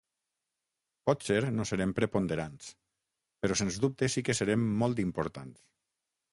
Potser 1.09 1.37
no 1.57 1.65
serem 1.71 1.93
preponderants, 1.99 2.71
però 3.45 3.61
sens 3.63 3.79
dubte 3.87 4.11
sí 4.15 4.27
que 4.31 4.39
serem 4.43 4.67
molt 4.85 5.07
importants. 5.09 5.65